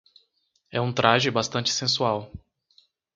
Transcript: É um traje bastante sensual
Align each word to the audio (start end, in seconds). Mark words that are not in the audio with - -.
É 0.71 0.81
um 0.81 0.91
traje 0.91 1.29
bastante 1.29 1.69
sensual 1.69 2.31